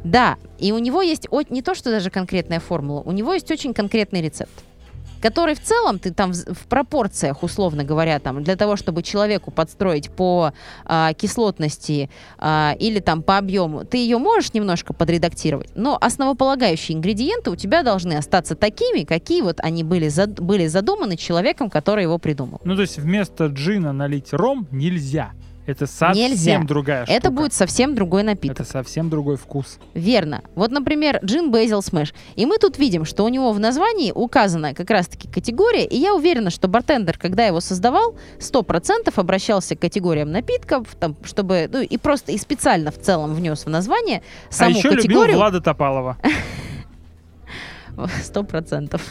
Да, 0.04 0.38
и 0.60 0.72
у 0.72 0.78
него 0.78 1.02
есть 1.02 1.28
не 1.50 1.62
то, 1.62 1.76
что 1.76 1.90
даже 1.90 2.10
конкретная 2.10 2.60
формула, 2.60 3.02
у 3.02 3.12
него 3.12 3.34
есть 3.34 3.52
очень 3.52 3.74
конкретный 3.74 4.22
рецепт, 4.22 4.54
который 5.22 5.56
в 5.56 5.62
целом 5.62 6.00
ты 6.00 6.12
там 6.12 6.34
в 6.34 6.68
в 6.68 6.68
пропорциях, 6.68 7.44
условно 7.44 7.84
говоря, 7.84 8.20
там 8.20 8.44
для 8.44 8.56
того, 8.56 8.76
чтобы 8.76 9.04
человеку 9.04 9.52
подстроить 9.52 10.10
по 10.10 10.54
а, 10.86 11.14
кислотности 11.14 12.10
а, 12.38 12.76
или 12.80 13.00
там 13.00 13.22
по 13.24 13.38
объему, 13.38 13.86
ты 13.86 13.98
ее 13.98 14.18
можешь 14.18 14.54
немножко 14.54 14.94
подредактировать, 14.94 15.70
но 15.76 15.98
основополагающие 16.00 16.98
ингредиенты 16.98 17.52
у 17.52 17.56
тебя 17.56 17.84
должны 17.84 18.14
остаться 18.14 18.56
такими, 18.56 19.04
какие 19.04 19.42
вот 19.42 19.60
они 19.60 19.84
были, 19.84 20.10
зад- 20.10 20.40
были 20.40 20.68
задуманы 20.68 21.16
человеком, 21.18 21.70
который 21.70 22.04
его 22.04 22.18
придумал. 22.18 22.60
Ну, 22.64 22.76
то 22.76 22.82
есть 22.82 22.98
вместо 22.98 23.46
джина 23.46 23.94
налить 23.94 24.34
ром 24.34 24.68
нельзя. 24.72 25.32
Это 25.68 25.86
совсем 25.86 26.32
Нельзя. 26.32 26.64
другая 26.64 27.04
штука. 27.04 27.18
Это 27.18 27.30
будет 27.30 27.52
совсем 27.52 27.94
другой 27.94 28.24
напиток. 28.24 28.62
Это 28.62 28.70
совсем 28.70 29.10
другой 29.10 29.36
вкус. 29.36 29.80
Верно. 29.94 30.42
Вот, 30.56 30.72
например, 30.72 31.20
джин 31.24 31.52
Basil 31.52 31.80
Smash. 31.80 32.14
И 32.38 32.46
мы 32.46 32.58
тут 32.58 32.80
видим, 32.80 33.04
что 33.04 33.26
у 33.26 33.28
него 33.28 33.52
в 33.52 33.60
названии 33.60 34.14
указана 34.14 34.74
как 34.74 34.90
раз-таки 34.90 35.28
категория, 35.28 35.86
и 35.86 35.98
я 35.98 36.16
уверена, 36.16 36.52
что 36.52 36.70
бартендер, 36.70 37.18
когда 37.18 37.46
его 37.46 37.60
создавал, 37.60 38.16
100% 38.40 39.12
обращался 39.14 39.76
к 39.76 39.80
категориям 39.80 40.32
напитков, 40.32 40.88
там, 40.98 41.18
чтобы, 41.26 41.70
ну, 41.70 41.82
и 41.82 41.98
просто, 41.98 42.32
и 42.32 42.38
специально 42.38 42.90
в 42.90 42.98
целом 42.98 43.34
внес 43.34 43.66
в 43.66 43.70
название 43.70 44.24
а 44.50 44.54
саму 44.54 44.78
еще 44.78 44.88
любил 44.88 45.02
категорию. 45.02 45.36
Влада 45.36 45.60
Топалова. 45.60 46.18
Сто 48.24 48.44
процентов. 48.44 49.02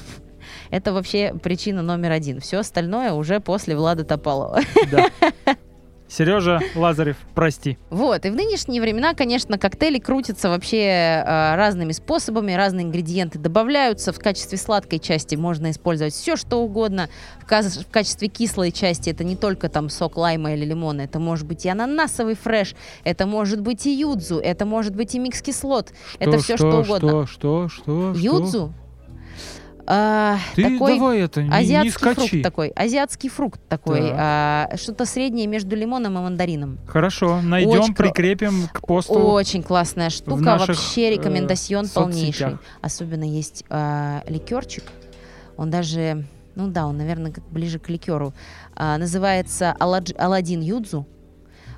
Это 0.70 0.94
вообще 0.94 1.34
причина 1.42 1.82
номер 1.82 2.12
один. 2.12 2.40
Все 2.40 2.58
остальное 2.58 3.12
уже 3.12 3.40
после 3.40 3.76
Влада 3.76 4.04
Топалова. 4.04 4.60
Да. 4.90 5.10
Сережа 6.08 6.60
Лазарев, 6.74 7.16
прости. 7.34 7.78
Вот, 7.90 8.24
и 8.24 8.30
в 8.30 8.34
нынешние 8.36 8.80
времена, 8.80 9.14
конечно, 9.14 9.58
коктейли 9.58 9.98
крутятся 9.98 10.48
вообще 10.48 10.78
э, 10.78 11.54
разными 11.56 11.92
способами, 11.92 12.52
разные 12.52 12.86
ингредиенты 12.86 13.38
добавляются. 13.38 14.12
В 14.12 14.18
качестве 14.18 14.56
сладкой 14.56 14.98
части 15.00 15.34
можно 15.34 15.70
использовать 15.70 16.14
все, 16.14 16.36
что 16.36 16.58
угодно. 16.62 17.08
В, 17.40 17.46
каз- 17.46 17.78
в 17.84 17.90
качестве 17.90 18.28
кислой 18.28 18.70
части 18.70 19.10
это 19.10 19.24
не 19.24 19.34
только 19.36 19.68
там 19.68 19.88
сок 19.88 20.16
лайма 20.16 20.52
или 20.54 20.64
лимона, 20.64 21.02
это 21.02 21.18
может 21.18 21.46
быть 21.46 21.64
и 21.66 21.68
ананасовый 21.68 22.34
фреш, 22.36 22.74
это 23.04 23.26
может 23.26 23.60
быть 23.60 23.86
и 23.86 23.90
юдзу, 23.92 24.38
это 24.38 24.64
может 24.64 24.94
быть 24.94 25.14
и 25.14 25.18
микс 25.18 25.42
кислот. 25.42 25.92
это 26.18 26.38
все 26.38 26.56
что, 26.56 26.80
угодно. 26.80 27.26
Что, 27.26 27.26
что, 27.26 27.68
что, 27.68 28.14
что? 28.14 28.20
Юдзу? 28.20 28.72
А, 29.86 30.38
Ты 30.54 30.70
такой 30.72 30.94
давай 30.98 31.20
это, 31.20 31.42
не, 31.42 31.48
не 31.48 31.54
азиатский 31.54 31.90
скачи. 31.92 32.16
фрукт 32.28 32.42
такой, 32.42 32.68
азиатский 32.70 33.28
фрукт 33.28 33.60
такой, 33.68 34.00
Так. 34.00 34.14
а, 34.18 34.70
что-то 34.76 35.06
среднее 35.06 35.46
между 35.46 35.76
лимоном 35.76 36.18
и 36.18 36.20
мандарином. 36.20 36.78
Хорошо, 36.86 37.40
найдем, 37.40 37.80
Очень 37.80 37.94
прикрепим 37.94 38.68
к 38.72 38.80
посту. 38.86 39.14
Очень 39.14 39.62
классная 39.62 40.10
штука, 40.10 40.40
наших, 40.42 40.68
вообще 40.68 41.08
э, 41.08 41.10
рекомендацион 41.16 41.88
полнейший. 41.88 42.32
соцсетях. 42.32 42.60
Особенно 42.82 43.24
есть 43.24 43.64
а, 43.68 44.22
ликерчик, 44.28 44.84
он 45.56 45.70
даже, 45.70 46.24
ну 46.54 46.66
да, 46.68 46.86
он, 46.86 46.96
наверное, 46.98 47.32
как 47.32 47.44
ближе 47.48 47.78
к 47.78 47.88
ликеру. 47.88 48.34
А, 48.74 48.98
называется 48.98 49.74
Аладж- 49.78 50.16
Аладдин 50.16 50.60
Юдзу. 50.60 51.06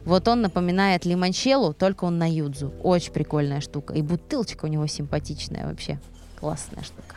Вот 0.05 0.27
он 0.27 0.41
напоминает 0.41 1.05
лимончеллу, 1.05 1.75
только 1.75 2.05
он 2.05 2.17
на 2.17 2.31
юдзу. 2.31 2.73
Очень 2.83 3.13
прикольная 3.13 3.61
штука. 3.61 3.93
И 3.93 4.01
бутылочка 4.01 4.65
у 4.65 4.69
него 4.69 4.87
симпатичная 4.87 5.67
вообще. 5.67 5.99
Классная 6.41 6.83
штука. 6.83 7.17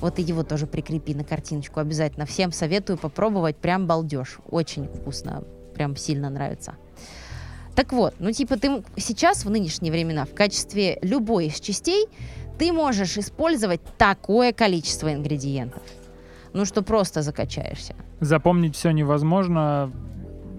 Вот 0.00 0.18
и 0.18 0.22
его 0.22 0.42
тоже 0.44 0.66
прикрепи 0.66 1.14
на 1.14 1.24
картиночку 1.24 1.80
обязательно. 1.80 2.24
Всем 2.26 2.52
советую 2.52 2.98
попробовать. 2.98 3.56
Прям 3.56 3.86
балдеж. 3.86 4.38
Очень 4.50 4.86
вкусно. 4.88 5.42
Прям 5.74 5.96
сильно 5.96 6.30
нравится. 6.30 6.74
Так 7.74 7.92
вот, 7.92 8.14
ну 8.18 8.32
типа 8.32 8.56
ты 8.58 8.82
сейчас 8.96 9.44
в 9.44 9.50
нынешние 9.50 9.92
времена 9.92 10.24
в 10.24 10.34
качестве 10.34 10.98
любой 11.02 11.46
из 11.46 11.60
частей 11.60 12.06
ты 12.58 12.72
можешь 12.72 13.16
использовать 13.16 13.80
такое 13.96 14.52
количество 14.52 15.12
ингредиентов. 15.14 15.82
Ну 16.52 16.64
что 16.64 16.82
просто 16.82 17.22
закачаешься. 17.22 17.94
Запомнить 18.20 18.74
все 18.74 18.90
невозможно. 18.90 19.92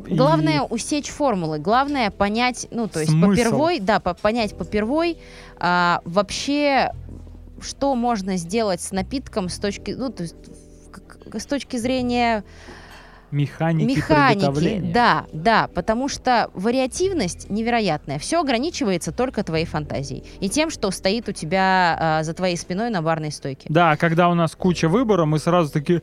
и- 0.07 0.15
Главное 0.15 0.61
усечь 0.61 1.09
формулы, 1.09 1.59
главное 1.59 2.09
понять, 2.09 2.67
ну 2.71 2.87
то 2.87 2.99
есть 3.01 3.11
Смысл. 3.11 3.31
попервой, 3.31 3.79
да, 3.81 3.99
по- 3.99 4.13
понять 4.13 4.55
попервой 4.55 5.17
а, 5.59 5.99
вообще, 6.05 6.93
что 7.61 7.95
можно 7.95 8.37
сделать 8.37 8.81
с 8.81 8.91
напитком 8.91 9.49
с 9.49 9.57
точки, 9.57 9.91
ну 9.91 10.11
то 10.11 10.23
есть 10.23 10.35
с 11.33 11.45
точки 11.45 11.77
зрения 11.77 12.43
механики, 13.31 13.85
Механики, 13.85 14.79
да, 14.91 15.25
да, 15.31 15.69
потому 15.73 16.09
что 16.09 16.49
вариативность 16.53 17.49
невероятная. 17.49 18.19
Все 18.19 18.41
ограничивается 18.41 19.11
только 19.11 19.43
твоей 19.43 19.65
фантазией 19.65 20.23
и 20.39 20.49
тем, 20.49 20.69
что 20.69 20.91
стоит 20.91 21.29
у 21.29 21.31
тебя 21.31 21.97
а, 21.99 22.23
за 22.23 22.33
твоей 22.33 22.57
спиной 22.57 22.89
на 22.89 23.01
барной 23.01 23.31
стойке. 23.31 23.67
Да, 23.69 23.95
когда 23.97 24.29
у 24.29 24.33
нас 24.33 24.55
куча 24.55 24.89
выбора, 24.89 25.25
мы 25.25 25.39
сразу 25.39 25.71
такие... 25.71 26.01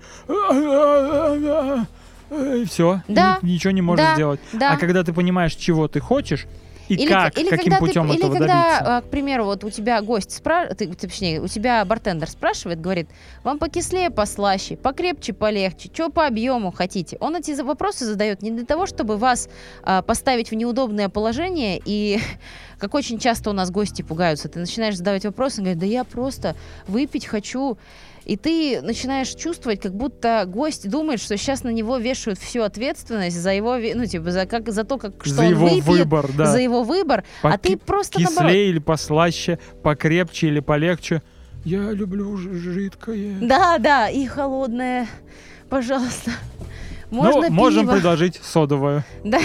И 2.28 2.64
все, 2.64 3.02
Да, 3.06 3.38
ничего 3.42 3.70
не 3.70 3.82
можешь 3.82 4.04
да, 4.04 4.14
сделать. 4.14 4.40
Да. 4.52 4.72
А 4.72 4.76
когда 4.78 5.04
ты 5.04 5.12
понимаешь, 5.12 5.54
чего 5.54 5.86
ты 5.86 6.00
хочешь, 6.00 6.46
и 6.88 6.94
или, 6.94 7.08
как, 7.08 7.38
или 7.38 7.48
каким 7.48 7.72
когда 7.72 7.78
путем 7.78 8.08
ты, 8.08 8.14
или 8.14 8.18
этого 8.18 8.38
когда, 8.38 8.46
добиться. 8.46 8.96
а, 8.96 9.00
к 9.02 9.10
примеру, 9.10 9.44
вот 9.44 9.64
у 9.64 9.70
тебя 9.70 10.00
гость 10.02 10.32
спрашивает, 10.32 10.98
точнее, 10.98 11.40
у 11.40 11.48
тебя 11.48 11.84
бартендер 11.84 12.30
спрашивает, 12.30 12.80
говорит, 12.80 13.08
вам 13.42 13.58
покислее, 13.58 14.10
послаще, 14.10 14.76
покрепче, 14.76 15.32
полегче, 15.32 15.90
что 15.92 16.10
по 16.10 16.26
объему 16.26 16.72
хотите. 16.72 17.16
Он 17.20 17.36
эти 17.36 17.52
вопросы 17.60 18.04
задает 18.04 18.42
не 18.42 18.50
для 18.50 18.64
того, 18.64 18.86
чтобы 18.86 19.16
вас 19.16 19.48
а, 19.82 20.02
поставить 20.02 20.50
в 20.50 20.54
неудобное 20.54 21.08
положение 21.08 21.80
и 21.84 22.20
как 22.78 22.94
очень 22.94 23.18
часто 23.18 23.50
у 23.50 23.52
нас 23.52 23.70
гости 23.70 24.02
пугаются, 24.02 24.48
ты 24.48 24.58
начинаешь 24.58 24.96
задавать 24.96 25.24
вопросы, 25.24 25.58
он 25.58 25.64
говорит, 25.64 25.80
да 25.80 25.86
я 25.86 26.04
просто 26.04 26.56
выпить 26.86 27.26
хочу. 27.26 27.78
И 28.26 28.36
ты 28.36 28.82
начинаешь 28.82 29.28
чувствовать, 29.28 29.80
как 29.80 29.94
будто 29.94 30.44
гость 30.46 30.90
думает, 30.90 31.20
что 31.20 31.36
сейчас 31.36 31.62
на 31.62 31.68
него 31.68 31.96
вешают 31.96 32.40
всю 32.40 32.62
ответственность 32.62 33.40
за 33.40 33.52
его, 33.52 33.76
ну, 33.76 34.04
типа, 34.04 34.32
за, 34.32 34.46
как, 34.46 34.68
за 34.72 34.82
то, 34.82 34.98
как, 34.98 35.24
что 35.24 35.34
За 35.36 35.42
он 35.42 35.50
его 35.50 35.68
выпьет, 35.68 35.84
выбор, 35.84 36.30
да. 36.36 36.46
за 36.46 36.58
его 36.58 36.82
выбор, 36.82 37.22
а 37.42 37.52
Поки- 37.52 37.68
ты 37.68 37.76
просто 37.76 38.18
наоборот. 38.18 38.50
Кислее 38.50 38.68
или 38.70 38.80
послаще, 38.80 39.60
покрепче 39.84 40.48
или 40.48 40.58
полегче. 40.58 41.22
Я 41.64 41.92
люблю 41.92 42.36
жидкое. 42.36 43.36
Да, 43.40 43.78
да, 43.78 44.08
и 44.10 44.26
холодное, 44.26 45.06
пожалуйста. 45.70 46.32
Можно 47.12 47.48
ну, 47.48 47.54
можем 47.54 47.82
пиво. 47.82 47.92
предложить 47.92 48.40
содовое. 48.42 49.04
Да. 49.22 49.38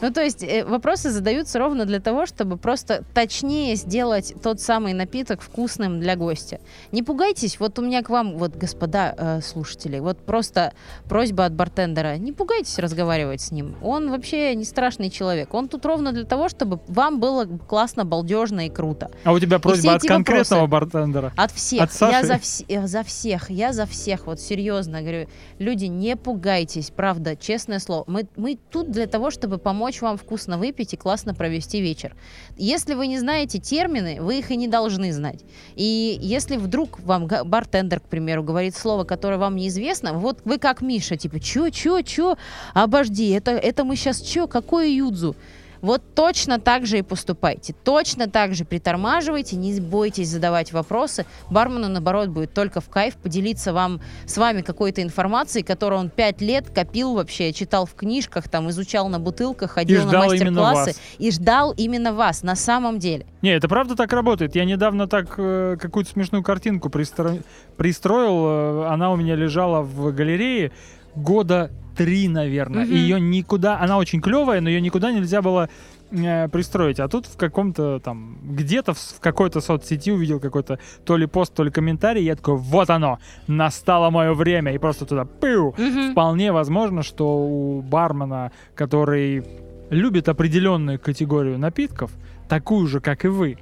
Ну, 0.00 0.12
то 0.12 0.22
есть 0.22 0.42
э, 0.42 0.64
вопросы 0.64 1.10
задаются 1.10 1.58
ровно 1.58 1.84
для 1.84 2.00
того, 2.00 2.26
чтобы 2.26 2.56
просто 2.56 3.04
точнее 3.14 3.74
сделать 3.76 4.34
тот 4.42 4.60
самый 4.60 4.92
напиток 4.92 5.40
вкусным 5.42 6.00
для 6.00 6.16
гостя. 6.16 6.60
Не 6.92 7.02
пугайтесь, 7.02 7.58
вот 7.60 7.78
у 7.78 7.82
меня 7.82 8.02
к 8.02 8.10
вам, 8.10 8.36
вот, 8.38 8.54
господа 8.56 9.14
э, 9.16 9.40
слушатели, 9.40 9.98
вот 9.98 10.18
просто 10.18 10.72
просьба 11.08 11.44
от 11.46 11.52
бартендера, 11.54 12.16
не 12.16 12.32
пугайтесь 12.32 12.78
разговаривать 12.78 13.40
с 13.40 13.50
ним. 13.50 13.74
Он 13.82 14.10
вообще 14.10 14.54
не 14.54 14.64
страшный 14.64 15.10
человек. 15.10 15.52
Он 15.54 15.68
тут 15.68 15.84
ровно 15.86 16.12
для 16.12 16.24
того, 16.24 16.48
чтобы 16.48 16.80
вам 16.88 17.18
было 17.20 17.46
классно, 17.46 18.04
балдежно 18.04 18.66
и 18.66 18.70
круто. 18.70 19.10
А 19.24 19.32
у 19.32 19.40
тебя 19.40 19.58
просьба 19.58 19.94
от 19.94 20.02
конкретного 20.02 20.62
вопросы. 20.62 20.92
бартендера. 20.92 21.32
От 21.36 21.52
всех. 21.52 21.82
От 21.82 21.92
Саши? 21.92 22.12
Я 22.12 22.24
за, 22.24 22.34
вс- 22.34 22.64
э, 22.68 22.86
за 22.86 23.02
всех. 23.02 23.50
Я 23.50 23.72
за 23.72 23.86
всех. 23.86 24.26
Вот 24.26 24.40
серьезно 24.40 25.00
говорю. 25.00 25.28
Люди, 25.58 25.86
не 25.86 26.14
пугайтесь. 26.16 26.90
Правда, 26.90 27.34
честное 27.36 27.78
слово. 27.78 28.04
Мы, 28.06 28.28
мы 28.36 28.58
тут 28.70 28.90
для 28.90 29.06
того, 29.06 29.30
чтобы 29.30 29.58
помочь 29.58 29.87
вам 30.00 30.16
вкусно 30.16 30.58
выпить 30.58 30.94
и 30.94 30.96
классно 30.96 31.34
провести 31.34 31.80
вечер. 31.80 32.14
Если 32.56 32.94
вы 32.94 33.06
не 33.06 33.18
знаете 33.18 33.58
термины, 33.58 34.20
вы 34.20 34.38
их 34.38 34.50
и 34.50 34.56
не 34.56 34.68
должны 34.68 35.12
знать. 35.12 35.40
И 35.74 36.18
если 36.20 36.56
вдруг 36.56 37.00
вам 37.00 37.26
бартендер, 37.26 38.00
к 38.00 38.04
примеру, 38.04 38.42
говорит 38.42 38.76
слово, 38.76 39.04
которое 39.04 39.38
вам 39.38 39.56
неизвестно, 39.56 40.12
вот 40.12 40.40
вы 40.44 40.58
как 40.58 40.80
Миша, 40.82 41.16
типа, 41.16 41.40
чё, 41.40 41.70
чё, 41.70 42.02
чё, 42.02 42.36
обожди, 42.74 43.30
это, 43.30 43.52
это 43.52 43.84
мы 43.84 43.96
сейчас 43.96 44.20
чё, 44.20 44.46
какое 44.46 44.88
юдзу? 44.88 45.34
Вот 45.80 46.02
точно 46.14 46.58
так 46.58 46.86
же 46.86 46.98
и 46.98 47.02
поступайте. 47.02 47.74
Точно 47.84 48.28
так 48.28 48.54
же 48.54 48.64
притормаживайте, 48.64 49.56
не 49.56 49.78
бойтесь 49.80 50.28
задавать 50.28 50.72
вопросы. 50.72 51.26
Бармену, 51.50 51.88
наоборот, 51.88 52.28
будет 52.28 52.52
только 52.54 52.80
в 52.80 52.88
кайф 52.88 53.16
поделиться 53.16 53.72
вам, 53.72 54.00
с 54.26 54.36
вами 54.36 54.62
какой-то 54.62 55.02
информацией, 55.02 55.64
которую 55.64 56.00
он 56.00 56.10
пять 56.10 56.40
лет 56.40 56.70
копил 56.70 57.14
вообще, 57.14 57.52
читал 57.52 57.86
в 57.86 57.94
книжках, 57.94 58.48
там, 58.48 58.68
изучал 58.70 59.08
на 59.08 59.18
бутылках, 59.18 59.72
ходил 59.72 60.04
на 60.04 60.18
мастер-классы 60.18 60.94
и 61.18 61.30
ждал 61.30 61.72
именно 61.76 62.12
вас 62.12 62.42
на 62.42 62.56
самом 62.56 62.98
деле. 62.98 63.26
Не, 63.42 63.50
это 63.50 63.68
правда 63.68 63.94
так 63.94 64.12
работает. 64.12 64.56
Я 64.56 64.64
недавно 64.64 65.06
так 65.06 65.34
э, 65.38 65.76
какую-то 65.80 66.10
смешную 66.10 66.42
картинку 66.42 66.88
пристро- 66.88 67.42
пристроил. 67.76 68.82
э, 68.84 68.88
она 68.88 69.12
у 69.12 69.16
меня 69.16 69.36
лежала 69.36 69.82
в 69.82 70.12
галерее 70.12 70.72
года 71.14 71.70
три, 71.96 72.28
наверное. 72.28 72.84
Мгм. 72.84 72.94
И 72.94 72.96
ее 72.96 73.20
никуда... 73.20 73.80
Она 73.80 73.98
очень 73.98 74.20
клевая, 74.20 74.60
но 74.60 74.68
ее 74.68 74.80
никуда 74.80 75.10
нельзя 75.10 75.42
было 75.42 75.68
э, 76.10 76.48
пристроить. 76.48 77.00
А 77.00 77.08
тут 77.08 77.26
в 77.26 77.36
каком-то 77.36 77.98
там... 77.98 78.38
Где-то 78.42 78.94
в, 78.94 78.98
в 78.98 79.20
какой-то 79.20 79.60
соцсети 79.60 80.12
увидел 80.12 80.38
какой-то 80.38 80.78
то 81.04 81.16
ли 81.16 81.26
пост, 81.26 81.54
то 81.54 81.64
ли 81.64 81.70
комментарий. 81.70 82.22
Я 82.22 82.36
такой, 82.36 82.56
вот 82.56 82.88
оно! 82.90 83.18
Настало 83.48 84.10
мое 84.10 84.32
время! 84.32 84.72
И 84.72 84.78
просто 84.78 85.06
туда 85.06 85.24
пыу! 85.24 85.74
Мгм. 85.76 86.12
Вполне 86.12 86.52
возможно, 86.52 87.02
что 87.02 87.38
у 87.38 87.82
бармена, 87.82 88.52
который 88.76 89.44
любит 89.90 90.28
определенную 90.28 91.00
категорию 91.00 91.58
напитков, 91.58 92.12
такую 92.48 92.86
же, 92.86 93.00
как 93.00 93.24
и 93.24 93.28
вы, 93.28 93.58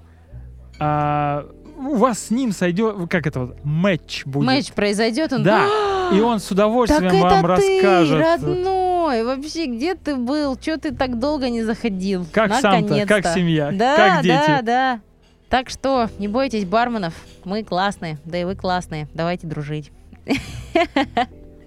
а, 0.79 1.47
у 1.77 1.97
вас 1.97 2.19
с 2.19 2.31
ним 2.31 2.53
сойдет, 2.53 2.97
как 3.11 3.27
это 3.27 3.41
вот, 3.41 3.65
матч 3.65 4.25
будет. 4.25 4.47
Матч 4.47 4.73
произойдет, 4.73 5.33
он... 5.33 5.43
Да, 5.43 5.67
и 6.13 6.21
он 6.21 6.39
с 6.41 6.45
Так 6.45 6.53
удовольствием 6.53 7.07
это 7.07 7.17
вам 7.23 7.41
ты, 7.43 7.47
расскажет. 7.47 8.21
родной! 8.21 9.25
Вообще, 9.25 9.67
где 9.67 9.95
ты 9.95 10.17
был? 10.17 10.57
Чё 10.57 10.79
ты 10.79 10.93
так 10.93 11.19
долго 11.19 11.49
не 11.49 11.63
заходил? 11.63 12.27
Как 12.33 12.55
сам-то, 12.55 13.07
как 13.07 13.27
семья, 13.29 13.71
Да, 13.73 13.97
как 13.97 14.23
дети. 14.23 14.35
да, 14.35 14.63
да. 14.63 15.01
Так 15.49 15.71
что 15.71 16.09
не 16.19 16.27
бойтесь 16.27 16.65
барменов, 16.65 17.15
мы 17.45 17.63
классные, 17.63 18.19
да 18.25 18.39
и 18.39 18.45
вы 18.45 18.57
классные. 18.57 19.07
Давайте 19.15 19.47
дружить. 19.47 19.93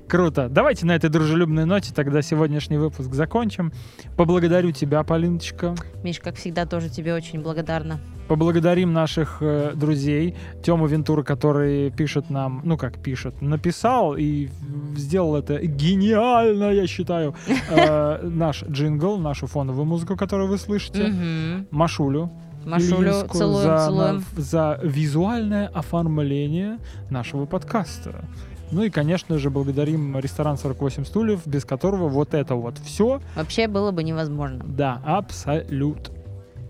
Круто. 0.09 0.49
Давайте 0.49 0.85
на 0.87 0.93
этой 0.95 1.09
дружелюбной 1.09 1.65
ноте 1.65 1.93
тогда 1.93 2.21
сегодняшний 2.23 2.77
выпуск 2.77 3.13
закончим. 3.13 3.71
Поблагодарю 4.17 4.71
тебя, 4.71 5.03
Полиночка. 5.03 5.75
Миш, 6.03 6.19
как 6.19 6.35
всегда, 6.35 6.65
тоже 6.65 6.89
тебе 6.89 7.13
очень 7.13 7.41
благодарна. 7.41 7.99
Поблагодарим 8.29 8.93
наших 8.93 9.37
э, 9.41 9.73
друзей. 9.75 10.35
Тему 10.63 10.85
Вентура, 10.85 11.23
который 11.23 11.89
пишет 11.89 12.29
нам, 12.29 12.61
ну 12.63 12.77
как 12.77 12.99
пишет, 12.99 13.41
написал 13.41 14.15
и 14.15 14.49
сделал 14.95 15.35
это 15.35 15.57
гениально, 15.65 16.71
я 16.71 16.85
считаю, 16.87 17.33
э, 17.71 18.19
наш 18.23 18.63
джингл, 18.63 19.17
нашу 19.17 19.47
фоновую 19.47 19.85
музыку, 19.85 20.15
которую 20.15 20.47
вы 20.47 20.57
слышите. 20.59 21.11
Машулю. 21.71 22.29
Машулю 22.65 23.13
целуем, 23.33 23.63
за, 23.63 23.85
целуем. 23.85 24.15
на- 24.35 24.41
за 24.41 24.79
визуальное 24.83 25.67
оформление 25.67 26.77
нашего 27.09 27.45
подкаста. 27.47 28.25
Ну 28.71 28.83
и, 28.83 28.91
конечно 28.91 29.39
же, 29.39 29.49
благодарим 29.49 30.15
ресторан 30.19 30.55
48 30.57 31.03
стульев, 31.05 31.47
без 31.47 31.65
которого 31.65 32.07
вот 32.09 32.35
это 32.35 32.53
вот 32.53 32.77
все, 32.77 33.21
Вообще 33.35 33.67
было 33.67 33.89
бы 33.91 34.03
невозможно. 34.03 34.63
да, 34.67 35.01
абсолют. 35.03 36.11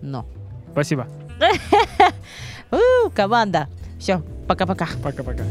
Но. 0.00 0.24
Спасибо. 0.72 1.06
Команда. 3.14 3.68
Все, 3.98 4.22
пока-пока. 4.46 4.88
Пока-пока. 5.02 5.44